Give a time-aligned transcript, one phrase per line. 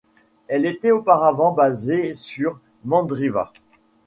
[0.47, 3.53] Elle était auparavant basée sur Mandriva.